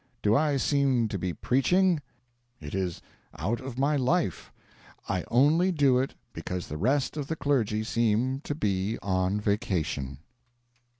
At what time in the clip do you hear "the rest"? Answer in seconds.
6.69-7.17